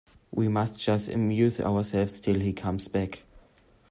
We 0.31 0.47
must 0.47 0.79
just 0.79 1.09
amuse 1.09 1.59
ourselves 1.61 2.19
till 2.19 2.39
he 2.39 2.53
comes 2.53 2.87
back. 2.87 3.23